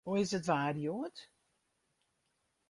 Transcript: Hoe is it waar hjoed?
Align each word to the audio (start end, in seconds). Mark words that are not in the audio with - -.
Hoe 0.05 0.19
is 0.21 0.33
it 0.37 0.47
waar 0.49 0.75
hjoed? 0.83 1.17